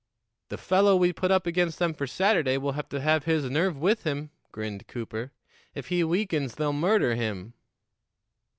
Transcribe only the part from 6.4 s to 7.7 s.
they'll murder him."